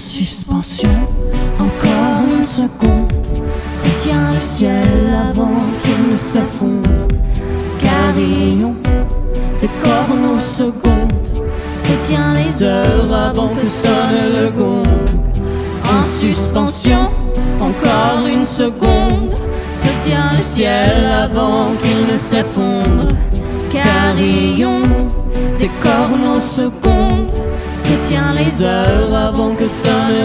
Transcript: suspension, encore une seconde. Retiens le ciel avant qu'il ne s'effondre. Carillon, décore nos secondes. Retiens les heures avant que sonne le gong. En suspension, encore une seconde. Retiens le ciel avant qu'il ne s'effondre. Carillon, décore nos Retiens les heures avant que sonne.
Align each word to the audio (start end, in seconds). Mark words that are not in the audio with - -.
suspension, 0.00 0.88
encore 1.58 2.24
une 2.34 2.44
seconde. 2.44 3.12
Retiens 3.84 4.32
le 4.34 4.40
ciel 4.40 5.14
avant 5.30 5.60
qu'il 5.82 6.12
ne 6.12 6.16
s'effondre. 6.16 6.90
Carillon, 7.78 8.74
décore 9.60 10.16
nos 10.16 10.40
secondes. 10.40 11.12
Retiens 11.88 12.32
les 12.32 12.62
heures 12.62 13.12
avant 13.12 13.48
que 13.48 13.66
sonne 13.66 14.32
le 14.36 14.50
gong. 14.50 14.82
En 15.84 16.02
suspension, 16.02 17.08
encore 17.60 18.26
une 18.26 18.46
seconde. 18.46 19.34
Retiens 19.84 20.30
le 20.34 20.42
ciel 20.42 21.04
avant 21.04 21.72
qu'il 21.82 22.12
ne 22.12 22.16
s'effondre. 22.16 23.08
Carillon, 23.70 24.80
décore 25.58 26.16
nos 26.16 26.40
Retiens 28.10 28.32
les 28.32 28.60
heures 28.60 29.14
avant 29.14 29.54
que 29.54 29.68
sonne. 29.68 30.19